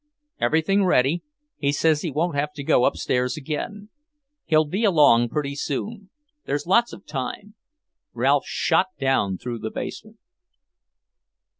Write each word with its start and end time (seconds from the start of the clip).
"Everything 0.39 0.83
ready. 0.83 1.21
He 1.57 1.71
says 1.71 2.01
he 2.01 2.09
won't 2.09 2.33
have 2.35 2.53
to 2.53 2.63
go 2.63 2.85
upstairs 2.85 3.37
again. 3.37 3.89
He'll 4.45 4.65
be 4.65 4.83
along 4.83 5.29
pretty 5.29 5.53
soon. 5.53 6.09
There's 6.47 6.65
lots 6.65 6.91
of 6.91 7.05
time." 7.05 7.53
Ralph 8.11 8.47
shot 8.47 8.87
down 8.99 9.37
through 9.37 9.59
the 9.59 9.69
basement. 9.69 10.17